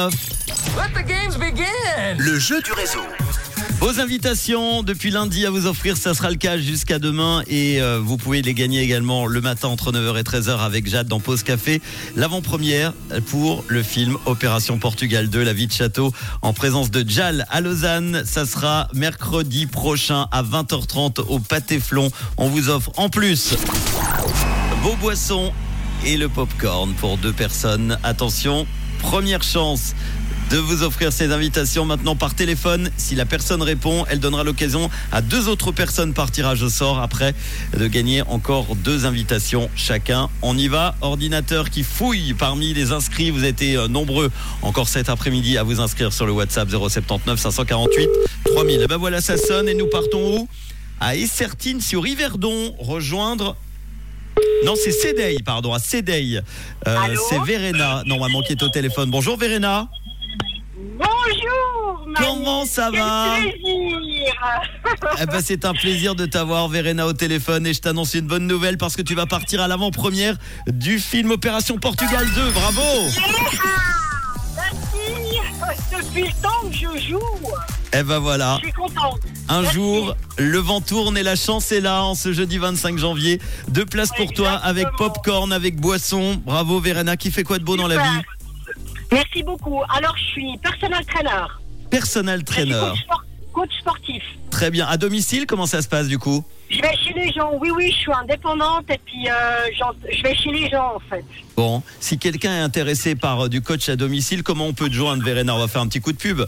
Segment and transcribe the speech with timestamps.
[0.00, 2.16] Let the games begin.
[2.18, 3.00] Le jeu du réseau.
[3.80, 7.98] Vos invitations depuis lundi à vous offrir, ça sera le cas jusqu'à demain et euh,
[8.00, 11.42] vous pouvez les gagner également le matin entre 9h et 13h avec Jade dans Pause
[11.42, 11.82] Café.
[12.14, 12.92] L'avant-première
[13.26, 16.12] pour le film Opération Portugal 2, la vie de château
[16.42, 18.22] en présence de Jal à Lausanne.
[18.24, 22.08] Ça sera mercredi prochain à 20h30 au Pâté Flon.
[22.36, 23.56] On vous offre en plus
[24.80, 25.52] vos boissons
[26.06, 27.98] et le popcorn pour deux personnes.
[28.04, 28.64] Attention,
[28.98, 29.94] première chance
[30.50, 32.90] de vous offrir ces invitations maintenant par téléphone.
[32.96, 37.00] Si la personne répond, elle donnera l'occasion à deux autres personnes par tirage au sort
[37.00, 37.34] après
[37.76, 40.30] de gagner encore deux invitations chacun.
[40.40, 43.30] On y va, ordinateur qui fouille parmi les inscrits.
[43.30, 44.30] Vous êtes euh, nombreux
[44.62, 48.08] encore cet après-midi à vous inscrire sur le WhatsApp 079 548
[48.46, 48.80] 3000.
[48.80, 50.48] Et ben voilà, ça sonne et nous partons où?
[51.00, 53.54] À Essertine sur Yverdon, rejoindre
[54.64, 56.40] non, c'est Cédeille, pardon, à Cédeille.
[56.86, 59.10] Euh, c'est Verena, normalement, qui est au téléphone.
[59.10, 59.88] Bonjour Verena.
[60.76, 62.26] Bonjour Manu.
[62.26, 64.34] Comment ça Quel va plaisir
[65.20, 67.66] Eh ben, c'est un plaisir de t'avoir, Verena, au téléphone.
[67.66, 71.30] Et je t'annonce une bonne nouvelle parce que tu vas partir à l'avant-première du film
[71.30, 72.50] Opération Portugal 2.
[72.50, 72.82] Bravo
[74.56, 75.38] Merci
[75.96, 77.20] Depuis le temps que je joue,
[77.94, 78.58] Eh ben voilà.
[78.60, 79.20] je suis contente.
[79.48, 79.74] Un Merci.
[79.76, 83.40] jour, le vent tourne et la chance est là en ce jeudi 25 janvier.
[83.68, 86.40] Deux places pour toi avec popcorn, avec boisson.
[86.44, 87.16] Bravo, Verena.
[87.16, 88.22] Qui fait quoi de beau dans la vie
[89.10, 89.80] Merci beaucoup.
[89.88, 91.46] Alors, je suis personal trainer.
[91.90, 92.74] Personal trainer.
[92.78, 94.22] Coach, sport- coach sportif.
[94.50, 94.86] Très bien.
[94.86, 97.52] À domicile, comment ça se passe du coup Je vais chez les gens.
[97.58, 99.66] Oui, oui, je suis indépendante et puis euh,
[100.12, 101.24] je vais chez les gens en fait.
[101.56, 104.94] Bon, si quelqu'un est intéressé par euh, du coach à domicile, comment on peut te
[104.94, 105.54] joindre, Verena?
[105.54, 106.42] On va faire un petit coup de pub.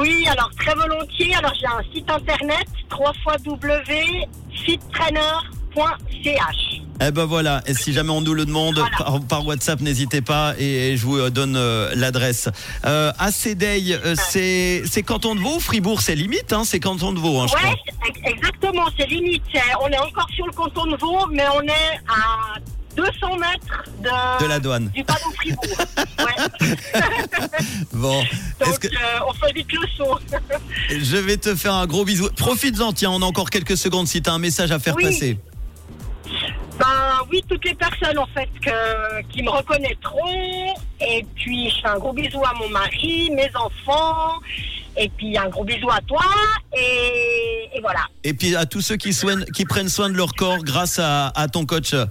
[0.00, 1.34] Oui, alors très volontiers.
[1.36, 2.66] Alors j'ai un site internet
[5.46, 6.82] www.fittrainer.ch.
[7.00, 8.90] Eh ben voilà, et si jamais on nous le demande Voilà.
[8.98, 12.48] par, par WhatsApp, n'hésitez pas et, et je vous euh, donne euh, l'adresse.
[12.84, 17.12] Euh, à Cédeille, euh, c'est c'est canton de Vaud, Fribourg, c'est limite, hein, c'est canton
[17.12, 17.74] de Vaud, hein, je Ouais, crois.
[18.08, 19.44] ex- exactement, c'est limite.
[19.80, 22.56] On est encore sur le canton de Vaud, mais on est à
[23.20, 24.88] 200 mètres de, De la douane.
[24.90, 25.78] du panneau Fribourg.
[26.18, 26.68] Ouais.
[27.92, 28.22] Bon,
[28.64, 30.18] Donc, que euh, on fait vite le saut.
[30.88, 32.28] je vais te faire un gros bisou.
[32.36, 35.04] Profites-en, tiens, on a encore quelques secondes si tu as un message à faire Oui.
[35.04, 35.38] passer.
[36.78, 36.86] ben
[37.30, 40.74] oui, toutes les personnes en fait que, qui me reconnaîtront.
[41.00, 44.34] Et puis, je fais un gros bisou à mon mari, mes enfants.
[44.96, 46.22] Et puis, un gros bisou à toi.
[46.76, 47.37] Et,
[47.74, 48.00] et voilà.
[48.24, 51.28] Et puis à tous ceux qui, soignent, qui prennent soin de leur corps grâce à,
[51.28, 52.08] à ton coach, à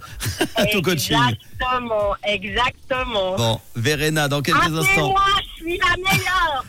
[0.66, 1.16] ton coaching.
[1.16, 3.36] Exactement, exactement.
[3.36, 4.80] Bon, Verena, dans quelques instants.
[4.80, 6.64] Appelez-moi, je suis la meilleure.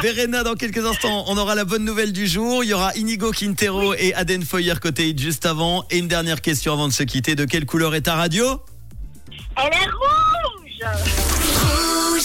[0.02, 2.64] Verena, dans quelques instants, on aura la bonne nouvelle du jour.
[2.64, 5.84] Il y aura Inigo Quintero et Aden Foyer côté hit juste avant.
[5.90, 7.34] Et une dernière question avant de se quitter.
[7.34, 8.62] De quelle couleur est ta radio?
[9.56, 10.84] Elle est rouge